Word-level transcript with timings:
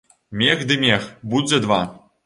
Мех 0.41 0.63
ды 0.71 0.79
мех, 0.85 1.07
будзе 1.35 1.61
два. 1.69 1.81